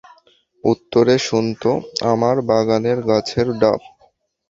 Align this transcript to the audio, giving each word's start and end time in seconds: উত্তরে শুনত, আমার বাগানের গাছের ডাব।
উত্তরে 0.63 1.15
শুনত, 1.19 1.63
আমার 2.11 2.35
বাগানের 2.49 2.99
গাছের 3.01 3.47
ডাব। 3.61 3.81